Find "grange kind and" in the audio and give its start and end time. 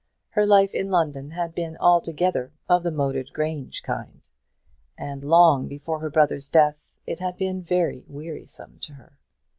3.33-5.23